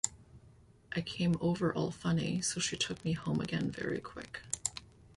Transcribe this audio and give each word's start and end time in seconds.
I 0.95 1.01
came 1.01 1.35
over 1.41 1.71
all 1.71 1.91
funny, 1.91 2.41
so 2.41 2.59
she 2.59 2.75
took 2.75 3.05
me 3.05 3.11
home 3.13 3.39
again 3.39 3.69
very 3.69 3.99
quick. 3.99 4.41